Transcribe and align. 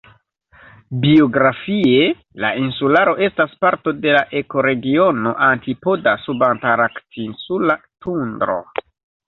Biogeografie 1.01 2.07
la 2.45 2.51
insularo 2.61 3.13
estas 3.27 3.53
parto 3.67 3.95
de 4.07 4.17
la 4.17 4.23
ekoregiono 4.41 5.37
"antipoda-subantarktinsula 5.51 7.81
tundro". 7.87 8.61